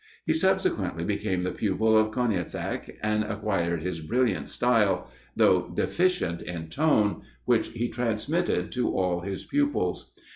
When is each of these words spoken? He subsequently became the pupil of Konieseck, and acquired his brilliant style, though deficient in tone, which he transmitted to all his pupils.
He 0.25 0.33
subsequently 0.33 1.03
became 1.03 1.43
the 1.43 1.51
pupil 1.51 1.95
of 1.95 2.09
Konieseck, 2.09 2.97
and 3.03 3.23
acquired 3.23 3.83
his 3.83 3.99
brilliant 3.99 4.49
style, 4.49 5.07
though 5.35 5.69
deficient 5.69 6.41
in 6.41 6.69
tone, 6.69 7.21
which 7.45 7.67
he 7.67 7.87
transmitted 7.87 8.71
to 8.71 8.91
all 8.97 9.19
his 9.19 9.45
pupils. 9.45 10.11